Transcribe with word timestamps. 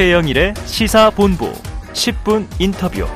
최영일의 0.00 0.54
시사본부 0.64 1.52
10분 1.92 2.46
인터뷰. 2.58 3.06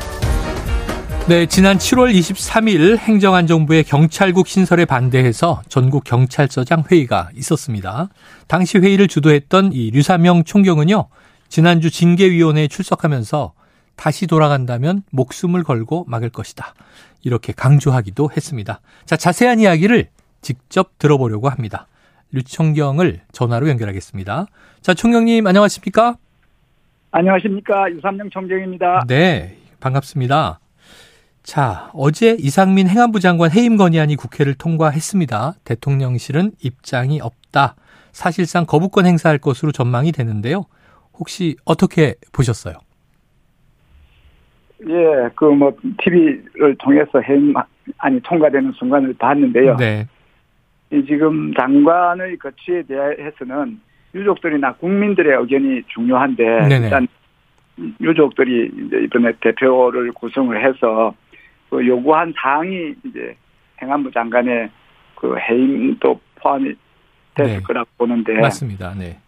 네, 1.26 1.46
지난 1.46 1.78
7월 1.78 2.14
23일 2.14 2.98
행정안정부의 2.98 3.84
경찰국 3.84 4.46
신설에 4.46 4.84
반대해서 4.84 5.62
전국 5.70 6.04
경찰서장 6.04 6.84
회의가 6.92 7.30
있었습니다. 7.36 8.10
당시 8.48 8.76
회의를 8.76 9.08
주도했던 9.08 9.72
이 9.72 9.92
류사명 9.92 10.44
총경은요, 10.44 11.08
지난주 11.48 11.90
징계위원회에 11.90 12.68
출석하면서 12.68 13.54
다시 13.96 14.26
돌아간다면 14.26 15.04
목숨을 15.10 15.62
걸고 15.62 16.04
막을 16.06 16.28
것이다. 16.28 16.74
이렇게 17.22 17.54
강조하기도 17.54 18.28
했습니다. 18.36 18.82
자, 19.06 19.16
자세한 19.16 19.58
이야기를 19.58 20.10
직접 20.42 20.98
들어보려고 20.98 21.48
합니다. 21.48 21.88
류총경을 22.32 23.22
전화로 23.32 23.70
연결하겠습니다. 23.70 24.48
자, 24.82 24.92
총경님 24.92 25.46
안녕하십니까? 25.46 26.18
안녕하십니까. 27.18 27.88
유삼영 27.92 28.30
총경입니다. 28.30 29.04
네, 29.06 29.56
반갑습니다. 29.78 30.58
자, 31.44 31.88
어제 31.94 32.34
이상민 32.40 32.88
행안부 32.88 33.20
장관 33.20 33.52
해임 33.52 33.76
건의안이 33.76 34.16
국회를 34.16 34.54
통과했습니다. 34.54 35.52
대통령실은 35.64 36.50
입장이 36.60 37.20
없다. 37.20 37.76
사실상 38.10 38.66
거부권 38.66 39.06
행사할 39.06 39.38
것으로 39.38 39.70
전망이 39.70 40.10
되는데요. 40.10 40.64
혹시 41.16 41.54
어떻게 41.64 42.14
보셨어요? 42.32 42.74
예, 44.88 45.28
그 45.36 45.44
뭐 45.54 45.72
TV를 46.02 46.74
통해서 46.80 47.20
해임 47.20 47.54
안이 47.98 48.22
통과되는 48.24 48.72
순간을 48.72 49.14
봤는데요. 49.20 49.76
네. 49.76 50.08
지금 50.90 51.54
장관의 51.54 52.38
거취에 52.38 52.82
대해서는 52.82 53.80
유족들이나 54.14 54.74
국민들의 54.74 55.36
의견이 55.38 55.82
중요한데 55.88 56.68
네네. 56.68 56.84
일단 56.84 57.08
유족들이 58.00 58.70
이제 58.86 59.00
이번에 59.04 59.32
대표를 59.40 60.12
구성을 60.12 60.64
해서 60.64 61.14
그 61.68 61.84
요구한 61.86 62.32
사항이 62.36 62.94
이제 63.04 63.36
행안부 63.82 64.12
장관의 64.12 64.70
그 65.16 65.36
해임도 65.36 66.20
포함이 66.36 66.74
됐을 67.34 67.56
네. 67.56 67.60
거라고 67.62 67.88
보는데 67.98 68.34
맞습니다. 68.34 68.94
네. 68.94 69.18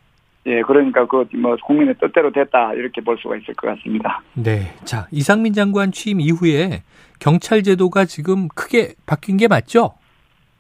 예 0.46 0.62
그러니까 0.62 1.04
그 1.06 1.26
뭐 1.34 1.56
국민의 1.56 1.94
뜻대로 2.00 2.30
됐다 2.30 2.74
이렇게 2.74 3.00
볼 3.00 3.18
수가 3.18 3.36
있을 3.36 3.54
것 3.54 3.66
같습니다. 3.66 4.22
네. 4.34 4.72
자, 4.84 5.08
이상민 5.10 5.52
장관 5.54 5.90
취임 5.90 6.20
이후에 6.20 6.82
경찰 7.18 7.64
제도가 7.64 8.04
지금 8.04 8.46
크게 8.54 8.94
바뀐 9.06 9.36
게 9.36 9.48
맞죠? 9.48 9.94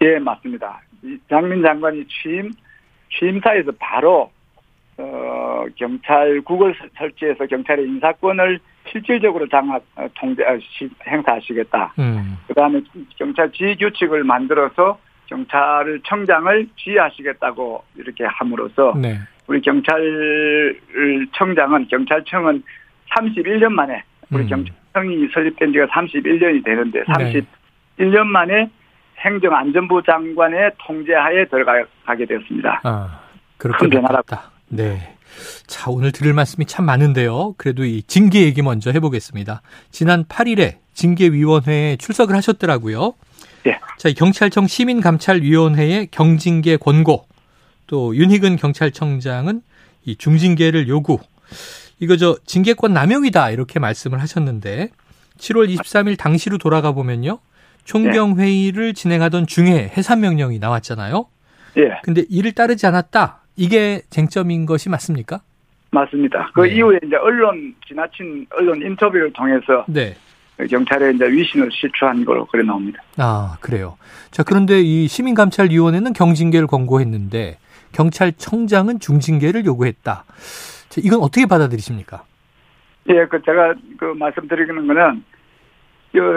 예 0.00 0.18
맞습니다. 0.18 0.80
이 1.04 1.16
장민 1.28 1.62
장관이 1.62 2.04
취임 2.08 2.50
취임사에서 3.10 3.72
바로 3.78 4.30
어, 4.98 5.64
경찰국을 5.76 6.74
설- 6.78 6.90
설치해서 6.96 7.44
경찰의 7.46 7.84
인사권을 7.86 8.58
실질적으로 8.90 9.46
장악 9.48 9.82
어, 9.96 10.06
통제 10.14 10.42
아, 10.44 10.56
시- 10.60 10.88
행사하시겠다. 11.06 11.94
음. 11.98 12.36
그다음에 12.48 12.80
경찰 13.18 13.50
지휘 13.52 13.76
규칙을 13.76 14.24
만들어서 14.24 14.98
경찰 15.26 16.00
청장을 16.06 16.66
지휘하시겠다고 16.76 17.84
이렇게 17.96 18.24
함으로써 18.24 18.94
네. 18.96 19.18
우리 19.48 19.60
경찰청장은 19.60 21.88
경찰청은 21.88 22.62
31년 23.16 23.72
만에 23.72 24.02
우리 24.30 24.44
음. 24.44 24.48
경찰청이 24.48 25.28
설립된 25.32 25.72
지가 25.72 25.86
31년이 25.86 26.64
되는데 26.64 27.02
네. 27.18 27.42
31년 27.98 28.24
만에 28.26 28.70
행정안전부 29.18 30.02
장관의 30.04 30.72
통제하에 30.86 31.46
들어가게 31.48 32.26
되었습니다. 32.26 32.80
아, 32.84 33.20
그렇게 33.56 33.88
바뀌었다. 34.00 34.50
네. 34.68 35.14
자, 35.66 35.90
오늘 35.90 36.12
드릴 36.12 36.32
말씀이 36.32 36.66
참 36.66 36.84
많은데요. 36.86 37.54
그래도 37.56 37.84
이 37.84 38.02
징계 38.02 38.42
얘기 38.42 38.62
먼저 38.62 38.90
해보겠습니다. 38.90 39.62
지난 39.90 40.24
8일에 40.24 40.76
징계위원회에 40.94 41.96
출석을 41.96 42.34
하셨더라고요. 42.36 43.14
예. 43.66 43.78
자, 43.98 44.08
이 44.08 44.14
경찰청 44.14 44.66
시민감찰위원회의 44.66 46.08
경징계 46.10 46.76
권고, 46.76 47.26
또 47.86 48.16
윤희근 48.16 48.56
경찰청장은 48.56 49.62
이 50.04 50.16
중징계를 50.16 50.88
요구. 50.88 51.18
이거 51.98 52.16
저 52.16 52.36
징계권 52.44 52.92
남용이다 52.92 53.50
이렇게 53.50 53.78
말씀을 53.78 54.20
하셨는데 54.20 54.90
7월 55.38 55.74
23일 55.74 56.18
당시로 56.18 56.58
돌아가 56.58 56.92
보면요. 56.92 57.38
총경 57.86 58.36
회의를 58.36 58.94
진행하던 58.94 59.46
중에 59.46 59.90
해산 59.96 60.20
명령이 60.20 60.58
나왔잖아요. 60.58 61.26
예, 61.78 62.00
근데 62.02 62.24
이를 62.28 62.52
따르지 62.52 62.86
않았다. 62.86 63.42
이게 63.56 64.02
쟁점인 64.10 64.66
것이 64.66 64.88
맞습니까? 64.88 65.40
맞습니다. 65.90 66.50
그 66.52 66.62
네. 66.62 66.74
이후에 66.74 66.98
이제 67.04 67.16
언론 67.16 67.74
지나친 67.86 68.46
언론 68.50 68.82
인터뷰를 68.82 69.32
통해서 69.32 69.84
네. 69.88 70.14
경찰에 70.68 71.12
이제 71.12 71.26
위신을 71.26 71.70
실추한 71.70 72.24
걸로 72.24 72.44
그래 72.46 72.64
나옵니다. 72.64 73.02
아, 73.18 73.56
그래요. 73.60 73.96
자, 74.30 74.42
그런데 74.42 74.80
이 74.80 75.06
시민감찰위원회는 75.06 76.12
경징계를 76.12 76.66
권고했는데 76.66 77.58
경찰청장은 77.92 79.00
중징계를 79.00 79.64
요구했다. 79.64 80.24
자, 80.88 81.00
이건 81.04 81.20
어떻게 81.20 81.46
받아들이십니까? 81.46 82.24
예, 83.08 83.26
그 83.26 83.40
제가 83.42 83.74
그 83.98 84.06
말씀드리는 84.18 84.86
거는 84.86 85.22
그 85.30 85.35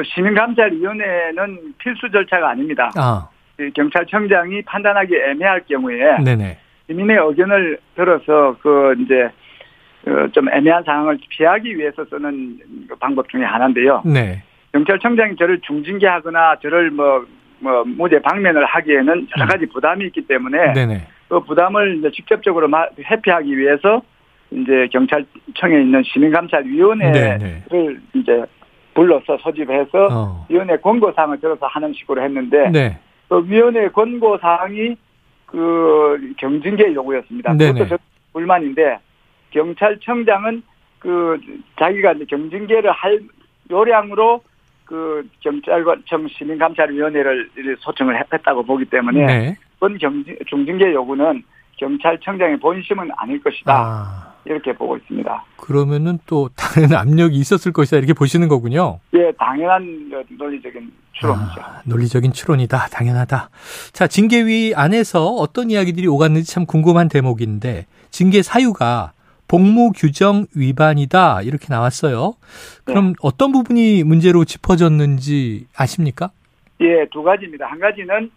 시민감찰위원회는 0.04 1.74
필수 1.78 2.10
절차가 2.12 2.50
아닙니다. 2.50 2.92
아, 2.96 3.28
이 3.60 3.70
경찰청장이 3.72 4.62
판단하기 4.64 5.16
애매할 5.16 5.62
경우에 5.68 6.18
네네. 6.24 6.58
시민의 6.88 7.18
의견을 7.18 7.78
들어서 7.96 8.56
그 8.62 8.96
이제 9.00 9.30
어, 10.08 10.28
좀 10.32 10.50
애매한 10.50 10.84
상황을 10.84 11.18
피하기 11.30 11.78
위해서 11.78 12.06
쓰는 12.06 12.58
그 12.88 12.96
방법 12.96 13.28
중에 13.30 13.44
하나인데요. 13.44 14.02
네. 14.06 14.42
경찰청장이 14.72 15.36
저를 15.36 15.60
중징계하거나 15.62 16.58
저를 16.62 16.92
뭐, 16.92 17.26
뭐, 17.60 17.84
무죄 17.86 18.22
방면을 18.22 18.66
하기에는 18.66 19.28
여러 19.38 19.48
가지 19.48 19.66
부담이 19.66 20.06
있기 20.06 20.26
때문에 20.28 20.58
음. 20.58 20.74
네네. 20.74 21.08
그 21.28 21.40
부담을 21.42 21.98
이제 21.98 22.12
직접적으로 22.12 22.68
마- 22.68 22.88
회피하기 22.98 23.56
위해서 23.58 24.02
이제 24.52 24.88
경찰청에 24.92 25.82
있는 25.82 26.02
시민감찰위원회를 26.04 27.38
네네. 27.40 27.64
이제 28.16 28.44
불러서 29.00 29.38
소집해서 29.38 30.08
어. 30.12 30.46
위원회 30.50 30.76
권고사항을 30.76 31.40
들어서 31.40 31.66
하는 31.68 31.94
식으로 31.94 32.22
했는데 32.22 32.70
네. 32.70 33.00
그 33.30 33.42
위원회 33.48 33.88
권고사항이 33.88 34.98
그 35.46 36.34
경징계 36.38 36.94
요구였습니다. 36.94 37.54
네네. 37.54 37.72
그것도 37.72 37.90
저 37.90 37.98
불만인데 38.34 39.00
경찰청장은 39.52 40.64
그 41.00 41.40
자기가 41.80 42.12
이제 42.12 42.26
경징계를 42.26 42.92
할 42.92 43.22
요량으로 43.72 44.42
그 44.84 45.26
경찰청 45.40 46.28
시민감찰위원회를 46.28 47.78
소청을 47.80 48.22
했다고 48.34 48.64
보기 48.64 48.84
때문에 48.86 49.26
네. 49.26 49.58
그건 49.76 49.98
경징, 49.98 50.36
중징계 50.46 50.94
요구는 50.94 51.44
경찰청장의 51.78 52.58
본심은 52.58 53.12
아닐 53.16 53.42
것이다 53.42 53.74
아, 53.74 54.29
이렇게 54.50 54.74
보고 54.74 54.98
있습니다. 54.98 55.46
그러면은 55.58 56.18
또 56.26 56.50
다른 56.56 56.94
압력이 56.96 57.38
있었을 57.38 57.72
것이다 57.72 57.98
이렇게 57.98 58.14
보시는 58.14 58.48
거군요. 58.48 59.00
예, 59.14 59.32
당연한 59.38 60.12
논리적인 60.38 60.92
추론이죠. 61.14 61.62
아, 61.62 61.82
논리적인 61.86 62.34
추론이다. 62.34 62.88
당연하다. 62.88 63.50
자, 63.94 64.08
징계위 64.08 64.74
안에서 64.76 65.28
어떤 65.28 65.70
이야기들이 65.70 66.08
오갔는지 66.08 66.52
참 66.52 66.66
궁금한 66.66 67.10
대목인데 67.10 67.86
징계 68.10 68.42
사유가 68.42 69.14
복무 69.48 69.92
규정 69.96 70.46
위반이다 70.56 71.42
이렇게 71.44 71.68
나왔어요. 71.70 72.34
그럼 72.86 73.14
어떤 73.22 73.52
부분이 73.52 74.04
문제로 74.04 74.46
짚어졌는지 74.46 75.68
아십니까? 75.76 76.32
예, 76.82 77.06
두 77.12 77.22
가지입니다. 77.24 77.66
한 77.68 77.80
가지는 77.80 78.32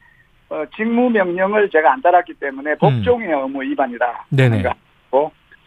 어, 0.50 0.64
직무 0.76 1.08
명령을 1.08 1.70
제가 1.70 1.92
안 1.92 2.02
따랐기 2.02 2.34
때문에 2.34 2.74
복종의 2.76 3.28
의무 3.28 3.62
위반이다. 3.62 4.26
음. 4.30 4.36
네네. 4.36 4.62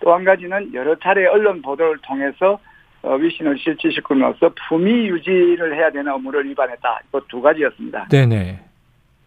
또 0.05 0.13
한 0.13 0.23
가지는 0.23 0.71
여러 0.75 0.93
차례 0.99 1.25
언론 1.25 1.63
보도를 1.63 1.97
통해서 2.03 2.59
어, 3.01 3.15
위신을 3.15 3.57
실치시키면서 3.57 4.51
품위 4.67 5.07
유지를 5.09 5.75
해야 5.75 5.89
되는 5.89 6.11
의무를 6.11 6.47
위반했다. 6.47 7.01
그 7.11 7.19
두 7.27 7.41
가지였습니다. 7.41 8.07
네네. 8.09 8.59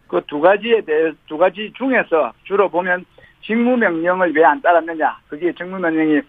그 0.07 0.21
두 0.25 0.39
가지에 0.39 0.79
대해 0.81 1.11
두 1.27 1.37
가지 1.37 1.71
중에서 1.77 2.31
주로 2.45 2.69
보면 2.69 3.05
직무 3.41 3.75
명령을 3.75 4.33
왜 4.33 4.43
안 4.45 4.61
따랐느냐. 4.61 5.17
그게 5.27 5.51
직무 5.53 5.77
명령이 5.79 6.21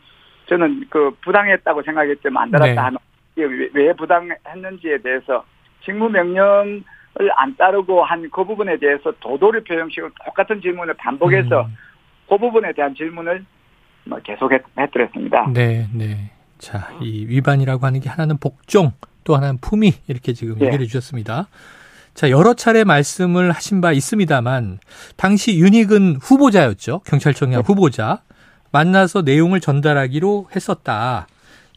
저는 0.46 0.86
그 0.90 1.12
부당했다고 1.22 1.82
생각했지만 1.82 2.42
안 2.42 2.50
따랐다 2.50 2.90
네. 3.36 3.44
왜- 3.44 3.68
왜 3.72 3.92
부당했는지에 3.92 4.98
대해서 4.98 5.44
직무 5.84 6.08
명령을 6.08 6.82
안 7.36 7.56
따르고 7.56 8.02
한 8.02 8.28
그 8.30 8.42
부분에 8.44 8.78
대해서 8.78 9.12
도돌이 9.20 9.62
표형식으로 9.62 10.10
똑같은 10.24 10.60
질문을 10.60 10.94
반복해서 10.94 11.62
음, 11.62 11.76
그 12.28 12.36
부분에 12.36 12.72
대한 12.72 12.94
질문을 12.96 13.34
뭐 13.38 13.46
계속 14.24 14.52
했, 14.52 14.62
했더랬습니다. 14.78 15.50
네, 15.52 15.88
네. 15.92 16.30
자, 16.58 16.90
이 17.00 17.26
위반이라고 17.26 17.86
하는 17.86 18.00
게 18.00 18.08
하나는 18.08 18.36
복종, 18.38 18.92
또 19.24 19.36
하나는 19.36 19.58
품위 19.58 19.94
이렇게 20.08 20.32
지금 20.32 20.56
예. 20.60 20.66
얘기를 20.66 20.84
해주셨습니다. 20.84 21.48
자, 22.14 22.30
여러 22.30 22.54
차례 22.54 22.84
말씀을 22.84 23.52
하신 23.52 23.80
바 23.80 23.92
있습니다만 23.92 24.78
당시 25.16 25.58
윤희근 25.58 26.16
후보자였죠. 26.20 27.00
경찰청장 27.06 27.62
네. 27.62 27.66
후보자. 27.66 28.22
만나서 28.72 29.22
내용을 29.22 29.60
전달하기로 29.60 30.48
했었다. 30.54 31.26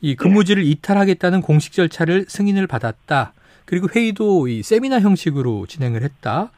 이 0.02 0.16
근무지를 0.16 0.64
이탈하겠다는 0.64 1.42
공식 1.42 1.72
절차를 1.74 2.26
승인을 2.28 2.68
받았다. 2.68 3.34
그리고 3.66 3.88
회의도 3.94 4.48
이 4.50 4.62
세미나 4.62 5.00
형식으로 5.00 5.66
진행을 5.68 6.04
했다. 6.04 6.52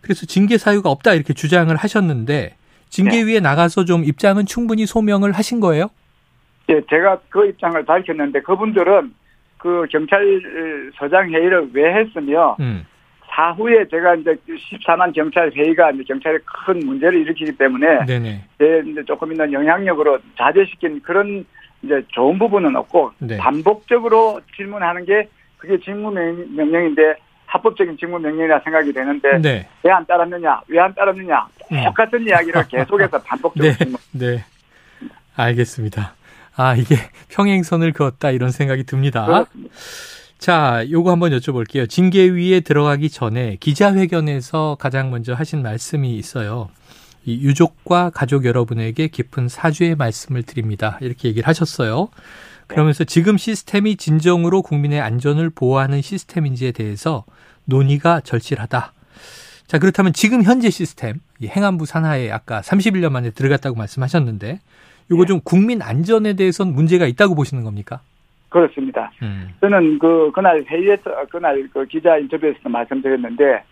그래서 0.00 0.24
징계 0.24 0.56
사유가 0.56 0.90
없다 0.90 1.14
이렇게 1.14 1.34
주장을 1.34 1.74
하셨는데 1.74 2.54
징계위에 2.96 3.40
나가서 3.40 3.84
좀 3.86 4.04
입장은 4.04 4.44
충분히 4.46 4.84
소명을 4.86 5.32
하신 5.32 5.60
거예요? 5.60 5.88
예, 6.68 6.80
제가 6.88 7.18
그 7.30 7.46
입장을 7.48 7.82
밝혔는데 7.84 8.40
그분들은 8.42 9.14
그 9.56 9.86
경찰서장 9.90 11.30
회의를 11.30 11.70
왜 11.72 11.94
했으며 11.94 12.56
음. 12.60 12.84
사후에 13.30 13.86
제가 13.90 14.16
이제 14.16 14.36
14만 14.46 15.14
경찰 15.14 15.50
회의가 15.52 15.90
이제 15.92 16.02
경찰에 16.06 16.38
큰 16.44 16.80
문제를 16.84 17.20
일으키기 17.22 17.52
때문에 17.56 18.04
네네. 18.04 18.44
제 18.58 18.82
이제 18.86 19.02
조금 19.06 19.32
있는 19.32 19.50
영향력으로 19.52 20.18
자제시킨 20.36 21.00
그런 21.00 21.44
이제 21.82 22.02
좋은 22.08 22.38
부분은 22.38 22.76
없고 22.76 23.12
네. 23.20 23.38
반복적으로 23.38 24.40
질문하는 24.54 25.06
게 25.06 25.28
그게 25.56 25.78
직무 25.80 26.10
명- 26.10 26.46
명령인데 26.54 27.14
합법적인 27.52 27.96
직무 27.98 28.18
명령이라 28.18 28.60
생각이 28.60 28.92
되는데 28.92 29.38
네. 29.38 29.68
왜안 29.82 30.06
따랐느냐 30.06 30.60
왜 30.68 30.78
안 30.80 30.94
따랐느냐 30.94 31.46
음. 31.70 31.84
똑같은 31.84 32.26
이야기를 32.26 32.66
계속해서 32.68 33.18
반복적으로 33.24 33.74
네. 33.78 33.86
네. 34.12 34.44
알겠습니다. 35.36 36.14
아, 36.56 36.74
이게 36.74 36.96
평행선을 37.30 37.92
그었다 37.92 38.30
이런 38.30 38.50
생각이 38.50 38.84
듭니다. 38.84 39.24
그렇습니다. 39.26 39.74
자, 40.38 40.84
요거 40.90 41.10
한번 41.10 41.30
여쭤볼게요. 41.32 41.88
징계위에 41.88 42.60
들어가기 42.60 43.08
전에 43.10 43.56
기자회견에서 43.60 44.76
가장 44.78 45.10
먼저 45.10 45.34
하신 45.34 45.62
말씀이 45.62 46.14
있어요. 46.16 46.68
이 47.24 47.40
유족과 47.42 48.10
가족 48.10 48.44
여러분에게 48.44 49.08
깊은 49.08 49.48
사죄의 49.48 49.94
말씀을 49.94 50.42
드립니다. 50.42 50.98
이렇게 51.00 51.28
얘기를 51.28 51.46
하셨어요. 51.46 52.08
그러면서 52.72 53.04
지금 53.04 53.36
시스템이 53.36 53.96
진정으로 53.96 54.62
국민의 54.62 55.00
안전을 55.00 55.50
보호하는 55.50 56.00
시스템인지에 56.00 56.72
대해서 56.72 57.24
논의가 57.66 58.20
절실하다. 58.20 58.92
자, 59.66 59.78
그렇다면 59.78 60.12
지금 60.12 60.42
현재 60.42 60.70
시스템, 60.70 61.16
이 61.40 61.48
행안부 61.48 61.86
산하에 61.86 62.30
아까 62.30 62.60
31년 62.60 63.12
만에 63.12 63.30
들어갔다고 63.30 63.76
말씀하셨는데, 63.76 64.58
요거 65.10 65.22
네. 65.22 65.26
좀 65.26 65.40
국민 65.44 65.82
안전에 65.82 66.34
대해서는 66.34 66.74
문제가 66.74 67.06
있다고 67.06 67.34
보시는 67.34 67.64
겁니까? 67.64 68.00
그렇습니다. 68.48 69.10
음. 69.22 69.54
저는 69.60 69.98
그 69.98 70.30
그날 70.34 70.62
회의에서 70.64 71.26
그날 71.30 71.68
그 71.72 71.86
기자 71.86 72.18
인터뷰에서도 72.18 72.68
말씀드렸는데 72.68 73.64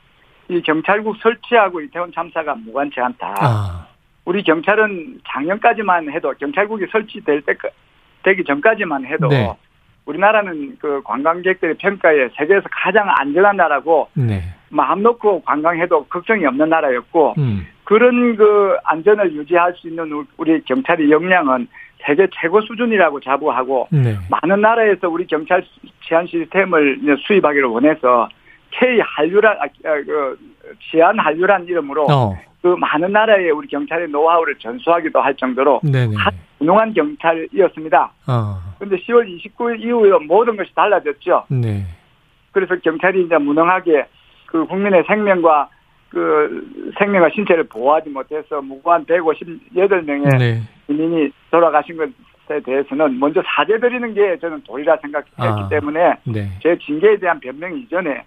이 0.49 0.63
경찰국 0.63 1.17
설치하고 1.19 1.83
이태원 1.83 2.11
참사가 2.13 2.55
무관치 2.55 2.99
않다. 2.99 3.35
아, 3.39 3.87
우리 4.25 4.43
경찰은 4.43 5.21
작년까지만 5.29 6.11
해도 6.11 6.33
경찰국이 6.39 6.87
설치될 6.91 7.43
때 7.43 7.55
되기 8.23 8.45
전까지만 8.45 9.07
해도 9.07 9.29
네. 9.29 9.53
우리나라는 10.07 10.77
그 10.81 11.03
관광객들의 11.05 11.77
평가에 11.79 12.29
세계에서 12.37 12.65
가장 12.71 13.09
안전한 13.19 13.57
나라고 13.57 14.09
네. 14.15 14.43
마음 14.71 15.03
놓고 15.03 15.43
관광해도 15.43 16.05
걱정이 16.05 16.45
없는 16.47 16.69
나라였고 16.69 17.35
음. 17.39 17.67
그런 17.85 18.37
그 18.37 18.77
안전을 18.85 19.35
유지할 19.35 19.75
수 19.75 19.89
있는 19.89 20.11
우- 20.13 20.25
우리 20.37 20.63
경찰의 20.63 21.11
역량은 21.11 21.67
세계 22.07 22.27
최고 22.33 22.61
수준이라고 22.63 23.21
자부하고 23.21 23.89
네. 23.91 24.17
많은 24.31 24.61
나라에서 24.61 25.09
우리 25.09 25.27
경찰 25.27 25.63
치안 26.03 26.27
시스템을 26.27 27.01
수입하기를 27.27 27.69
원해서 27.69 28.29
K 28.71 29.01
한류란 29.01 29.57
아, 29.59 29.65
아, 29.65 30.03
그 30.07 30.39
치안 30.81 31.19
한류란 31.19 31.67
이름으로 31.67 32.07
어, 32.07 32.39
그 32.63 32.69
많은 32.79 33.13
나라에 33.13 33.51
우리 33.51 33.67
경찰의 33.69 34.09
노하우를 34.09 34.57
전수하기도 34.57 35.19
할 35.21 35.35
정도로 35.35 35.81
네네. 35.83 36.15
한- 36.17 36.33
훌륭한 36.59 36.93
경찰이었습니다. 36.93 38.13
어, 38.29 38.59
그런데 38.79 38.97
10월 39.03 39.27
29일 39.27 39.81
이후에 39.81 40.11
모든 40.27 40.57
것이 40.57 40.75
달라졌죠. 40.75 41.45
네. 41.49 41.85
그래서 42.53 42.77
경찰이 42.77 43.25
이제 43.25 43.39
무능하게 43.39 44.07
그 44.47 44.67
국민의 44.67 45.05
생명과 45.07 45.69
그 46.11 46.93
생명과 46.99 47.31
신체를 47.35 47.65
보호하지 47.65 48.11
못해서 48.11 48.61
무고한 48.61 49.07
158명의 49.07 50.39
네. 50.39 50.61
시민이 50.87 51.31
돌아가신 51.51 51.97
것에 51.97 52.61
대해서는 52.61 53.19
먼저 53.19 53.41
사죄드리는 53.47 54.13
게 54.13 54.39
저는 54.39 54.63
도리라 54.65 54.97
생각했기 55.01 55.33
아. 55.39 55.69
때문에 55.69 56.15
네. 56.25 56.51
제 56.63 56.77
징계에 56.77 57.17
대한 57.19 57.39
변명 57.41 57.75
이전에 57.79 58.23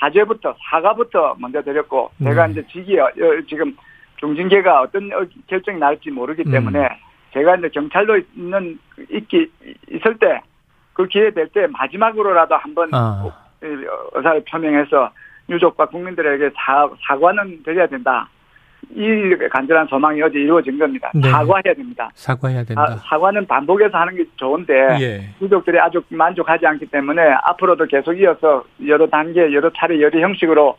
사죄부터 0.00 0.54
사과부터 0.70 1.36
먼저 1.38 1.62
드렸고 1.62 2.10
제가 2.22 2.46
네. 2.46 2.52
이제 2.52 2.66
직위 2.70 2.98
어, 2.98 3.10
지금 3.48 3.76
중징계가 4.16 4.82
어떤 4.82 5.12
어, 5.12 5.24
결정이 5.46 5.78
나올지 5.78 6.10
모르기 6.10 6.42
음. 6.46 6.52
때문에 6.52 6.88
제가 7.32 7.56
이제 7.56 7.68
경찰로 7.68 8.18
있는 8.34 8.78
있기 9.10 9.50
있을 9.90 10.18
때 10.18 10.40
그 10.92 11.06
기회 11.06 11.30
될 11.30 11.48
때 11.48 11.66
마지막으로라도 11.66 12.56
한번 12.56 12.88
아. 12.92 13.24
이 13.62 13.66
의사를 14.12 14.44
표명해서 14.44 15.10
유족과 15.48 15.86
국민들에게 15.86 16.50
사, 16.54 16.88
사과는 17.06 17.62
드려야 17.62 17.86
된다. 17.86 18.28
이 18.94 19.48
간절한 19.50 19.86
소망이 19.88 20.20
어제 20.22 20.38
이루어진 20.38 20.78
겁니다. 20.78 21.10
네. 21.14 21.30
사과해야 21.30 21.74
됩니다. 21.74 22.10
사과해야 22.14 22.60
아, 22.60 22.64
된다. 22.64 22.96
사과는 23.08 23.46
반복해서 23.46 23.96
하는 23.96 24.16
게 24.16 24.24
좋은데 24.36 24.74
예. 25.00 25.22
유족들이 25.40 25.78
아주 25.78 26.02
만족하지 26.08 26.66
않기 26.66 26.86
때문에 26.86 27.22
앞으로도 27.44 27.86
계속 27.86 28.12
이어서 28.14 28.64
여러 28.86 29.08
단계, 29.08 29.40
여러 29.52 29.70
차례, 29.74 30.00
여러 30.00 30.20
형식으로 30.20 30.76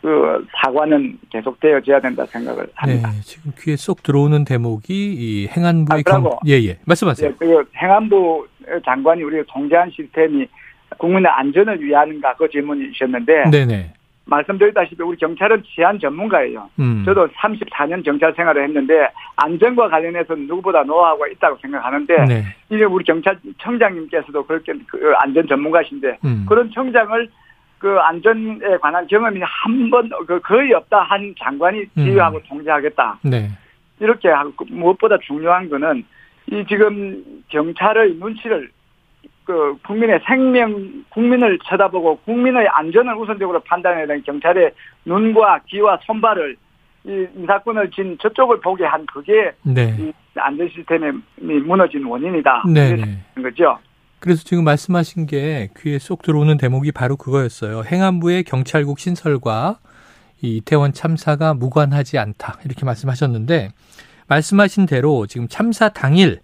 그 0.00 0.46
사과는 0.56 1.18
계속되어져야 1.30 2.00
된다 2.00 2.24
생각을 2.26 2.68
합니다. 2.74 3.10
네. 3.10 3.20
지금 3.22 3.50
귀에 3.58 3.74
쏙 3.74 4.04
들어오는 4.04 4.44
대목이 4.44 4.84
이 4.90 5.48
행안부의 5.48 6.04
아, 6.06 6.10
경, 6.10 6.30
예, 6.46 6.52
예. 6.52 6.78
말씀하세요. 6.86 7.30
예, 7.30 7.34
그 7.36 7.64
행안부 7.76 8.46
장관이 8.84 9.22
우리가 9.24 9.42
통제한 9.48 9.90
시스템이 9.90 10.46
국민의 10.98 11.30
안전을 11.30 11.82
위하는가 11.82 12.34
그 12.36 12.48
질문이셨는데 12.48 13.50
네네. 13.50 13.92
말씀드렸다시피 14.28 15.02
우리 15.02 15.16
경찰은 15.16 15.62
치안 15.64 15.98
전문가예요. 15.98 16.68
음. 16.78 17.02
저도 17.04 17.28
34년 17.28 18.04
경찰 18.04 18.32
생활을 18.34 18.62
했는데 18.64 19.10
안전과 19.36 19.88
관련해서는 19.88 20.46
누구보다 20.46 20.82
노하우가 20.84 21.26
있다고 21.28 21.58
생각하는데 21.60 22.24
네. 22.26 22.44
이제 22.70 22.84
우리 22.84 23.04
경찰청장님께서도 23.04 24.46
그렇게 24.46 24.74
그 24.86 25.12
안전 25.18 25.46
전문가신데 25.48 26.18
음. 26.24 26.46
그런 26.48 26.70
청장을 26.70 27.28
그 27.78 27.96
안전에 27.98 28.76
관한 28.80 29.06
경험이 29.06 29.40
한번그 29.42 30.40
거의 30.40 30.72
없다 30.74 31.00
한 31.00 31.34
장관이 31.38 31.80
음. 31.80 32.04
지휘하고 32.04 32.42
통제하겠다 32.48 33.20
네. 33.22 33.48
이렇게 34.00 34.28
하고 34.28 34.52
그 34.56 34.64
무엇보다 34.68 35.16
중요한 35.18 35.68
거는 35.68 36.04
이 36.50 36.64
지금 36.68 37.22
경찰의 37.48 38.14
눈치를 38.14 38.70
그 39.48 39.78
국민의 39.86 40.20
생명 40.26 41.04
국민을 41.08 41.58
쳐다보고 41.64 42.18
국민의 42.18 42.68
안전을 42.68 43.16
우선적으로 43.16 43.60
판단해야 43.60 44.06
되는 44.06 44.22
경찰의 44.22 44.72
눈과 45.06 45.60
귀와 45.68 45.98
손발을 46.04 46.54
이 47.06 47.26
인사권을 47.34 47.90
진 47.92 48.18
저쪽을 48.20 48.60
보게 48.60 48.84
한 48.84 49.06
그게 49.06 49.52
네. 49.62 49.96
이 49.98 50.12
안전 50.34 50.68
시스템이 50.68 51.60
무너진 51.64 52.04
원인이다. 52.04 52.64
네. 52.74 52.94
네. 52.94 53.42
거죠. 53.42 53.78
그래서 54.18 54.44
지금 54.44 54.64
말씀하신 54.64 55.24
게 55.24 55.70
귀에 55.78 55.98
쏙 55.98 56.20
들어오는 56.20 56.58
대목이 56.58 56.92
바로 56.92 57.16
그거였어요. 57.16 57.84
행안부의 57.90 58.44
경찰국 58.44 58.98
신설과 58.98 59.78
이 60.42 60.58
이태원 60.58 60.92
참사가 60.92 61.54
무관하지 61.54 62.18
않다. 62.18 62.58
이렇게 62.66 62.84
말씀하셨는데 62.84 63.70
말씀하신 64.26 64.84
대로 64.84 65.26
지금 65.26 65.48
참사 65.48 65.88
당일 65.88 66.40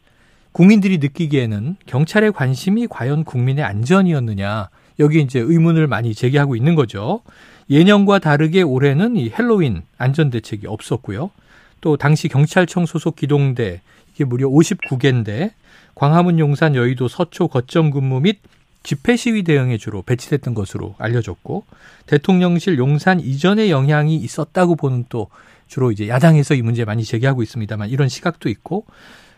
국민들이 0.54 0.98
느끼기에는 0.98 1.74
경찰의 1.84 2.30
관심이 2.30 2.86
과연 2.86 3.24
국민의 3.24 3.64
안전이었느냐. 3.64 4.68
여기 5.00 5.20
이제 5.20 5.40
의문을 5.40 5.88
많이 5.88 6.14
제기하고 6.14 6.54
있는 6.54 6.76
거죠. 6.76 7.22
예년과 7.70 8.20
다르게 8.20 8.62
올해는 8.62 9.16
이 9.16 9.32
헬로윈 9.36 9.82
안전 9.98 10.30
대책이 10.30 10.68
없었고요. 10.68 11.32
또 11.80 11.96
당시 11.96 12.28
경찰청 12.28 12.86
소속 12.86 13.16
기동대 13.16 13.80
이게 14.14 14.24
무려 14.24 14.46
59개인데 14.48 15.50
광화문, 15.96 16.38
용산, 16.38 16.76
여의도, 16.76 17.08
서초 17.08 17.48
거점 17.48 17.90
근무 17.90 18.20
및 18.20 18.38
집회 18.84 19.16
시위 19.16 19.42
대응에 19.42 19.76
주로 19.76 20.02
배치됐던 20.02 20.54
것으로 20.54 20.94
알려졌고 20.98 21.64
대통령실 22.06 22.78
용산 22.78 23.18
이전의 23.18 23.72
영향이 23.72 24.14
있었다고 24.14 24.76
보는 24.76 25.06
또 25.08 25.30
주로 25.66 25.90
이제 25.90 26.06
야당에서 26.06 26.54
이 26.54 26.62
문제 26.62 26.84
많이 26.84 27.02
제기하고 27.02 27.42
있습니다만 27.42 27.88
이런 27.88 28.08
시각도 28.08 28.48
있고 28.48 28.84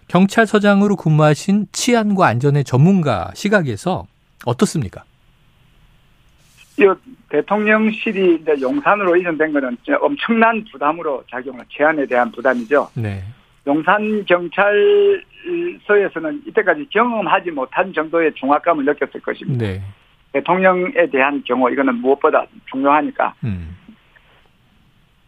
경찰서장으로 0.09 0.97
근무하신 0.97 1.69
치안과 1.73 2.27
안전의 2.27 2.65
전문가 2.65 3.31
시각에서 3.35 4.07
어떻습니까? 4.45 5.05
이 6.79 6.85
대통령실이 7.31 8.41
이제 8.43 8.55
용산으로 8.61 9.17
이전된 9.17 9.55
진짜 9.83 9.99
엄청난 10.01 10.63
부담으로 10.71 11.25
작용을 11.31 11.65
제안에 11.71 12.05
대한 12.07 12.31
부담이죠. 12.31 12.91
네. 12.95 13.25
용산 13.67 14.25
경찰서에서는 14.27 15.23
이때까지 16.47 16.87
경험하지 16.91 17.51
못한 17.51 17.93
정도의 17.93 18.33
중압감을 18.35 18.85
느꼈을 18.85 19.21
것입니다. 19.21 19.67
네. 19.67 19.83
대통령에 20.33 21.11
대한 21.11 21.43
경우 21.45 21.69
이거는 21.71 21.97
무엇보다 21.97 22.47
중요하니까 22.71 23.35
음. 23.45 23.77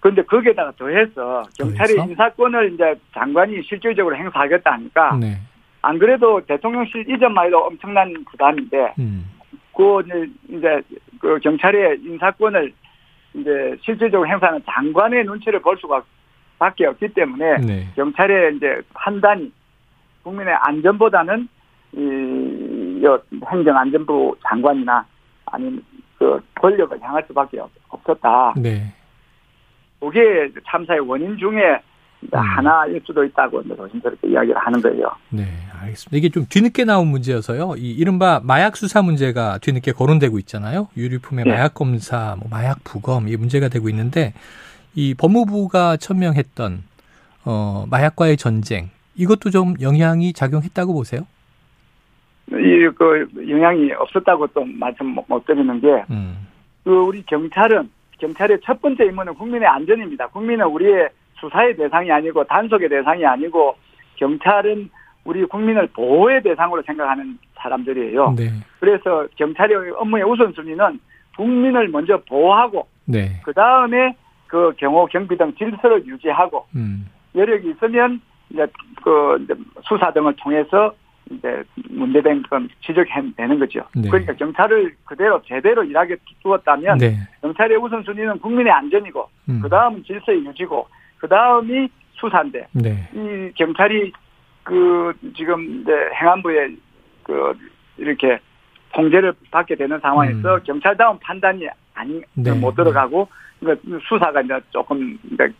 그런데 0.08 0.22
거기에다가 0.22 0.72
더해서 0.78 1.42
경찰의 1.58 1.96
더해서? 1.96 2.10
인사권을 2.10 2.72
이제 2.72 2.94
장관이 3.12 3.62
실질적으로 3.62 4.16
행사하겠다 4.16 4.72
하니까 4.72 5.16
네. 5.16 5.36
안 5.82 5.98
그래도 5.98 6.40
대통령실 6.46 7.08
이전만 7.10 7.46
해도 7.46 7.58
엄청난 7.58 8.14
부담인데 8.30 8.94
음. 8.98 9.26
그 9.76 10.00
이제, 10.48 10.80
그 11.20 11.38
경찰의 11.40 11.98
인사권을 12.02 12.72
이제 13.34 13.76
실질적으로 13.82 14.26
행사하는 14.28 14.62
장관의 14.66 15.24
눈치를 15.24 15.60
볼 15.60 15.76
수가 15.78 16.02
밖에 16.58 16.86
없기 16.86 17.08
때문에 17.08 17.58
네. 17.58 17.86
경찰의 17.94 18.56
이제 18.56 18.80
판단이 18.94 19.52
국민의 20.22 20.54
안전보다는 20.54 21.48
이 21.92 23.00
여- 23.04 23.20
행정안전부 23.46 24.36
장관이나 24.48 25.04
아니면 25.46 25.82
그 26.18 26.40
권력을 26.60 26.98
향할 27.00 27.22
수밖에 27.28 27.60
없- 27.60 27.70
없었다. 27.90 28.54
네. 28.56 28.92
그게 30.00 30.50
참사의 30.66 31.00
원인 31.00 31.36
중에 31.38 31.80
음. 32.20 32.28
하나일 32.38 33.00
수도 33.06 33.24
있다고 33.24 33.62
조심스럽게 33.62 34.28
이야기를 34.28 34.56
하는 34.58 34.80
거예요. 34.80 35.08
네, 35.30 35.44
알겠습니다. 35.80 36.16
이게 36.16 36.28
좀 36.28 36.46
뒤늦게 36.48 36.84
나온 36.84 37.08
문제여서요. 37.08 37.74
이 37.76 37.92
이른바 37.92 38.40
마약 38.42 38.76
수사 38.76 39.02
문제가 39.02 39.58
뒤늦게 39.58 39.92
거론되고 39.92 40.38
있잖아요. 40.40 40.88
유류품의 40.96 41.44
네. 41.44 41.50
마약 41.52 41.74
검사, 41.74 42.36
뭐 42.40 42.48
마약 42.50 42.82
부검 42.84 43.28
이 43.28 43.36
문제가 43.36 43.68
되고 43.68 43.88
있는데 43.88 44.34
이 44.94 45.14
법무부가 45.14 45.96
천명했던 45.98 46.82
어 47.44 47.86
마약과의 47.88 48.36
전쟁 48.36 48.90
이것도 49.14 49.50
좀 49.50 49.74
영향이 49.80 50.32
작용했다고 50.32 50.92
보세요. 50.94 51.20
이그 52.50 53.28
영향이 53.48 53.92
없었다고 53.92 54.48
또 54.48 54.64
말씀 54.64 55.06
못- 55.06 55.24
못 55.28 55.44
드리는 55.44 55.80
게 55.80 55.86
음. 56.10 56.46
그 56.82 56.90
우리 56.90 57.22
경찰은 57.26 57.90
경찰의 58.18 58.60
첫 58.64 58.80
번째 58.82 59.04
임무는 59.06 59.34
국민의 59.34 59.66
안전입니다. 59.66 60.28
국민은 60.28 60.66
우리의 60.66 61.08
수사의 61.40 61.76
대상이 61.76 62.10
아니고 62.10 62.44
단속의 62.44 62.88
대상이 62.88 63.24
아니고 63.24 63.76
경찰은 64.16 64.90
우리 65.24 65.44
국민을 65.44 65.88
보호의 65.88 66.42
대상으로 66.42 66.82
생각하는 66.82 67.38
사람들이에요. 67.56 68.34
네. 68.36 68.50
그래서 68.80 69.26
경찰의 69.36 69.92
업무의 69.96 70.24
우선순위는 70.24 71.00
국민을 71.36 71.88
먼저 71.88 72.20
보호하고 72.28 72.88
네. 73.04 73.40
그 73.44 73.52
다음에 73.52 74.16
그 74.46 74.72
경호 74.78 75.06
경비 75.06 75.36
등 75.36 75.54
질서를 75.54 76.06
유지하고 76.06 76.66
음. 76.74 77.06
여력이 77.34 77.70
있으면 77.70 78.20
이제 78.50 78.66
그 79.02 79.38
이제 79.44 79.54
수사 79.82 80.12
등을 80.12 80.34
통해서 80.36 80.94
이제 81.30 81.62
문제된 81.90 82.42
건 82.44 82.68
지적해내는 82.82 83.58
거죠. 83.58 83.84
네. 83.94 84.08
그러니까 84.08 84.34
경찰을 84.34 84.94
그대로 85.04 85.40
제대로 85.46 85.84
일하게 85.84 86.16
두었다면 86.42 86.98
네. 86.98 87.16
경찰의 87.42 87.76
우선순위는 87.78 88.38
국민의 88.40 88.72
안전이고 88.72 89.28
음. 89.50 89.60
그 89.62 89.68
다음은 89.68 90.04
질서의 90.04 90.44
유지고 90.46 90.88
그 91.18 91.28
다음이 91.28 91.88
수사인데 92.14 92.66
네. 92.72 93.08
이 93.12 93.52
경찰이 93.54 94.12
그 94.62 95.12
지금 95.36 95.80
이제 95.80 95.92
행안부에 96.20 96.74
그 97.22 97.56
이렇게 97.96 98.38
통제를 98.94 99.34
받게 99.50 99.76
되는 99.76 99.98
상황에서 100.00 100.54
음. 100.54 100.60
경찰다운 100.64 101.18
판단이 101.20 101.66
아니 101.94 102.22
네. 102.34 102.52
못 102.52 102.74
들어가고 102.74 103.28
그러니까 103.60 104.00
수사가 104.08 104.40
이제 104.40 104.58
조금 104.70 105.18
이제 105.32 105.52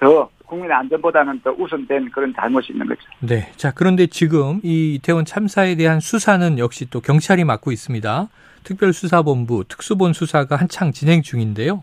더 0.00 0.28
국민의 0.46 0.74
안전보다는 0.74 1.40
더 1.42 1.52
우선된 1.52 2.10
그런 2.10 2.34
잘못이 2.34 2.72
있는 2.72 2.86
거죠. 2.86 3.00
네. 3.20 3.52
자, 3.56 3.70
그런데 3.72 4.06
지금 4.06 4.60
이 4.64 4.94
이태원 4.94 5.24
참사에 5.24 5.76
대한 5.76 6.00
수사는 6.00 6.58
역시 6.58 6.88
또 6.90 7.00
경찰이 7.00 7.44
맡고 7.44 7.70
있습니다. 7.70 8.28
특별수사본부, 8.64 9.64
특수본 9.68 10.12
수사가 10.12 10.56
한창 10.56 10.92
진행 10.92 11.22
중인데요. 11.22 11.82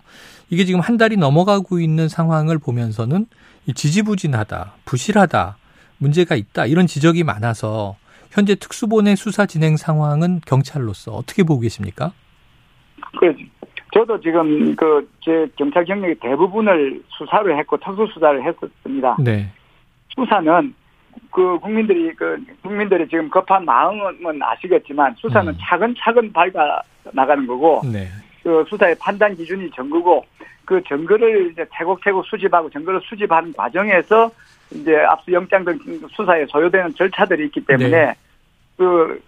이게 0.50 0.66
지금 0.66 0.80
한 0.80 0.98
달이 0.98 1.18
넘어가고 1.18 1.80
있는 1.80 2.10
상황을 2.10 2.58
보면서는 2.58 3.26
이 3.66 3.74
지지부진하다, 3.74 4.74
부실하다, 4.86 5.58
문제가 5.98 6.36
있다, 6.36 6.66
이런 6.66 6.88
지적이 6.88 7.24
많아서 7.24 7.96
현재 8.32 8.56
특수본의 8.56 9.16
수사 9.16 9.46
진행 9.46 9.78
상황은 9.78 10.42
경찰로서 10.46 11.12
어떻게 11.14 11.44
보고 11.44 11.62
계십니까? 11.62 12.12
그 13.20 13.34
저도 13.98 14.20
지금 14.22 14.76
그 14.76 15.08
제 15.28 15.46
경찰 15.58 15.84
경력의 15.84 16.16
대부분을 16.22 17.02
수사를 17.10 17.58
했고 17.58 17.76
특수 17.76 18.08
수사를 18.14 18.42
했었습니다. 18.42 19.18
네. 19.20 19.46
수사는 20.16 20.74
그 21.32 21.60
국민들이 21.60 22.14
그 22.16 22.42
국민들이 22.62 23.06
지금 23.10 23.30
급한 23.30 23.66
마음은 23.66 24.42
아시겠지만 24.42 25.16
수사는 25.18 25.52
음. 25.52 25.58
차근차근 25.60 26.32
밟아 26.32 26.82
나가는 27.12 27.46
거고 27.46 27.82
네. 27.92 28.08
그 28.42 28.64
수사의 28.70 28.96
판단 29.02 29.36
기준이 29.36 29.70
증거고 29.72 30.26
그 30.64 30.82
증거를 30.88 31.52
이제 31.52 31.66
차곡차곡 31.74 32.26
수집하고 32.26 32.70
증거를 32.70 33.02
수집하는 33.04 33.52
과정에서 33.52 34.32
이제 34.72 34.96
압수 35.10 35.34
영장 35.34 35.66
등 35.66 35.78
수사에 36.12 36.46
소요되는 36.46 36.94
절차들이 36.94 37.48
있기 37.48 37.66
때문에 37.66 37.90
네. 37.90 38.14
그 38.78 39.22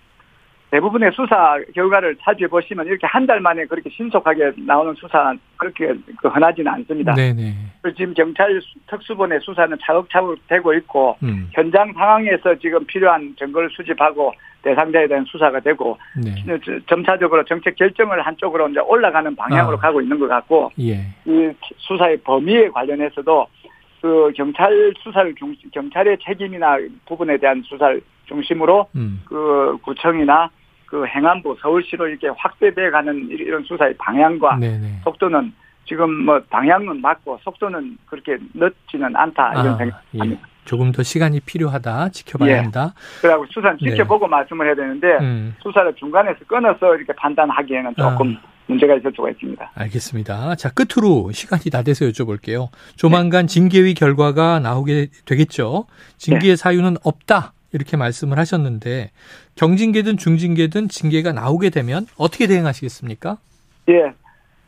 대부분의 0.71 1.11
수사 1.13 1.57
결과를 1.73 2.15
살펴보시면 2.21 2.85
이렇게 2.85 3.07
한 3.07 3.25
달 3.29 3.39
만에 3.39 3.65
그렇게 3.65 3.89
신속하게 3.91 4.53
나오는 4.65 4.93
수사 4.95 5.33
그렇게 5.57 5.93
그 6.19 6.27
흔하지는 6.29 6.71
않습니다. 6.71 7.13
네네. 7.13 7.53
지금 7.95 8.13
경찰 8.15 8.59
수- 8.61 8.79
특수본의 8.87 9.39
수사는 9.41 9.77
차곡차곡 9.83 10.47
되고 10.47 10.73
있고 10.75 11.15
음. 11.21 11.47
현장 11.51 11.93
상황에서 11.93 12.55
지금 12.55 12.83
필요한 12.85 13.35
증거를 13.37 13.69
수집하고 13.71 14.33
대상자에 14.63 15.07
대한 15.07 15.25
수사가 15.25 15.59
되고 15.59 15.97
네. 16.23 16.33
저- 16.65 16.79
점차적으로 16.87 17.43
정책 17.45 17.75
결정을 17.75 18.21
한쪽으로 18.25 18.67
이제 18.69 18.79
올라가는 18.79 19.35
방향으로 19.35 19.77
아. 19.77 19.79
가고 19.79 20.01
있는 20.01 20.17
것 20.19 20.27
같고 20.27 20.71
예. 20.79 21.01
이 21.25 21.51
수사의 21.77 22.17
범위에 22.23 22.69
관련해서도 22.69 23.45
그 24.01 24.31
경찰 24.35 24.93
수사를 25.03 25.35
중 25.35 25.53
경찰의 25.71 26.17
책임이나 26.25 26.77
부분에 27.05 27.37
대한 27.37 27.61
수사를 27.63 28.01
중심으로 28.25 28.87
음. 28.95 29.21
그 29.25 29.77
구청이나 29.83 30.49
그 30.89 31.05
행안부 31.05 31.57
서울시로 31.61 32.07
이렇게 32.07 32.27
확대돼 32.35 32.89
가는 32.89 33.15
이- 33.29 33.33
이런 33.35 33.63
수사의 33.63 33.95
방향과 33.97 34.57
네네. 34.57 35.01
속도는 35.03 35.53
지금 35.87 36.25
뭐 36.25 36.41
방향은 36.49 37.01
맞고 37.01 37.39
속도는 37.43 37.97
그렇게 38.07 38.37
늦지는 38.53 39.15
않다 39.15 39.51
이런 39.53 39.67
아, 39.73 39.77
생각합니다. 39.77 40.25
예. 40.25 40.39
조금 40.65 40.91
더 40.91 41.01
시간이 41.01 41.39
필요하다. 41.41 42.09
지켜봐야 42.09 42.51
예. 42.51 42.55
한다. 42.57 42.93
그래고 43.21 43.45
수사는 43.49 43.77
네. 43.81 43.91
지켜보고 43.91 44.27
말씀을 44.27 44.67
해야 44.67 44.75
되는데 44.75 45.07
음. 45.19 45.55
수사를 45.63 45.93
중간에서 45.95 46.39
끊어서 46.47 46.95
이렇게 46.95 47.13
판단하기에는 47.13 47.95
조금 47.97 48.35
아. 48.43 48.47
문제가 48.67 48.95
있을 48.95 49.11
수가 49.15 49.31
있습니다. 49.31 49.71
알겠습니다. 49.73 50.55
자, 50.55 50.69
끝으로 50.71 51.31
시간이 51.31 51.63
다 51.71 51.81
돼서 51.81 52.05
여쭤볼게요. 52.05 52.67
조만간 52.95 53.47
징계위 53.47 53.95
결과가 53.95 54.59
나오게 54.59 55.07
되겠죠. 55.25 55.85
징계의 56.17 56.55
사유는 56.57 56.97
없다. 57.03 57.53
이렇게 57.71 57.97
말씀을 57.97 58.37
하셨는데 58.39 59.11
경징계든 59.59 60.15
중징계든 60.15 60.87
징계가 60.87 61.33
나오게 61.33 61.69
되면 61.69 62.05
어떻게 62.17 62.47
대응하시겠습니까? 62.47 63.37
예, 63.89 64.13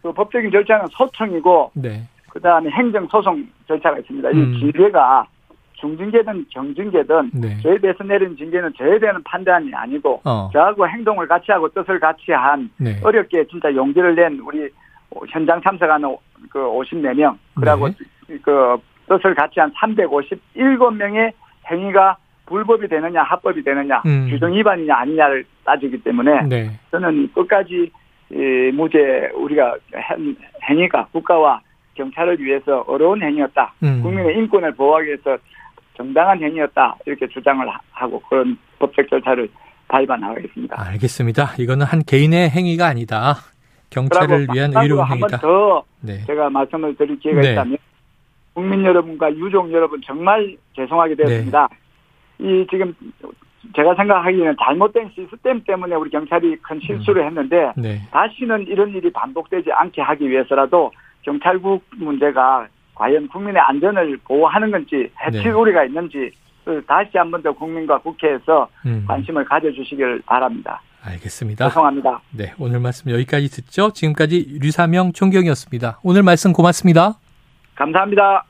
그 0.01 0.11
법적인 0.11 0.51
절차는 0.51 0.87
소청이고 0.91 1.71
네. 1.75 2.03
그 2.29 2.41
다음에 2.41 2.69
행정 2.71 3.07
소송 3.07 3.47
절차가 3.69 3.99
있습니다. 3.99 4.29
음. 4.31 4.53
이 4.53 4.59
징계가 4.59 5.25
중징계든 5.75 6.45
경징계든 6.49 7.31
네. 7.33 7.57
저에 7.61 7.77
대해서 7.77 8.03
내린 8.03 8.35
징계는 8.35 8.73
저에 8.77 8.99
대한 8.99 9.23
판단이 9.23 9.73
아니고 9.73 10.21
어. 10.25 10.49
저하고 10.51 10.85
행동을 10.85 11.25
같이 11.25 11.53
하고 11.53 11.69
뜻을 11.69 11.97
같이 11.97 12.33
한 12.33 12.69
네. 12.75 12.99
어렵게 13.01 13.47
진짜 13.47 13.73
용기를 13.73 14.15
낸 14.15 14.39
우리 14.39 14.69
현장 15.29 15.61
참석하는 15.61 16.17
그 16.49 16.59
54명 16.59 17.37
그리고 17.55 17.87
네. 18.27 18.37
그 18.41 18.75
뜻을 19.07 19.35
같이 19.35 19.61
한 19.61 19.71
357명의 19.71 21.31
행위가 21.71 22.17
불법이 22.51 22.87
되느냐 22.87 23.23
합법이 23.23 23.63
되느냐 23.63 24.01
음. 24.05 24.27
규정 24.29 24.53
위반이냐 24.53 24.95
아니냐를 24.95 25.43
따지기 25.65 26.03
때문에 26.03 26.43
네. 26.43 26.69
저는 26.91 27.31
끝까지 27.33 27.89
이 28.31 28.71
무죄 28.73 29.29
우리가 29.35 29.75
한 29.93 30.35
행위가 30.69 31.07
국가와 31.11 31.61
경찰을 31.95 32.39
위해서 32.39 32.83
어려운 32.87 33.21
행위였다. 33.21 33.73
음. 33.83 34.01
국민의 34.01 34.37
인권을 34.37 34.73
보호하기 34.75 35.07
위해서 35.07 35.37
정당한 35.97 36.41
행위였다. 36.41 36.95
이렇게 37.05 37.27
주장을 37.27 37.67
하- 37.67 37.79
하고 37.91 38.21
그런 38.29 38.57
법적 38.79 39.09
절차를 39.09 39.49
밟아 39.87 40.15
나가겠습니다. 40.15 40.75
알겠습니다. 40.87 41.55
이거는 41.59 41.85
한 41.85 42.01
개인의 42.03 42.49
행위가 42.49 42.87
아니다. 42.87 43.35
경찰을 43.89 44.47
위한 44.53 44.71
의료운 44.75 45.05
행위다. 45.05 45.37
한번더 45.37 45.83
네. 46.01 46.23
제가 46.25 46.49
말씀을 46.49 46.95
드릴 46.95 47.19
기회가 47.19 47.41
네. 47.41 47.51
있다면 47.51 47.77
국민 48.53 48.85
여러분과 48.85 49.33
유족 49.35 49.71
여러분 49.73 49.99
정말 50.05 50.55
죄송하게 50.77 51.15
되었습니다. 51.15 51.67
네. 51.69 51.77
이 52.41 52.65
지금 52.69 52.93
제가 53.75 53.95
생각하기에는 53.95 54.55
잘못된 54.61 55.11
시스템 55.15 55.63
때문에 55.63 55.95
우리 55.95 56.09
경찰이 56.09 56.57
큰 56.57 56.79
실수를 56.81 57.25
했는데 57.27 57.71
네. 57.77 58.01
다시는 58.11 58.67
이런 58.67 58.89
일이 58.89 59.11
반복되지 59.11 59.71
않게 59.71 60.01
하기 60.01 60.29
위해서라도 60.29 60.91
경찰국 61.21 61.83
문제가 61.97 62.67
과연 62.95 63.27
국민의 63.29 63.61
안전을 63.61 64.17
보호하는 64.25 64.71
건지 64.71 65.09
해칠 65.25 65.43
네. 65.43 65.49
우리가 65.51 65.85
있는지 65.85 66.31
그 66.65 66.83
다시 66.87 67.17
한 67.17 67.31
번 67.31 67.41
더 67.41 67.51
국민과 67.53 67.99
국회에서 67.99 68.67
음. 68.85 69.05
관심을 69.07 69.45
가져주시길 69.45 70.23
바랍니다. 70.25 70.81
알겠습니다. 71.03 71.69
죄송합니다. 71.69 72.21
네, 72.31 72.53
오늘 72.59 72.79
말씀 72.79 73.09
여기까지 73.11 73.49
듣죠. 73.49 73.91
지금까지 73.93 74.59
류사명 74.61 75.13
총경이었습니다. 75.13 75.99
오늘 76.03 76.21
말씀 76.23 76.53
고맙습니다. 76.53 77.13
감사합니다. 77.75 78.43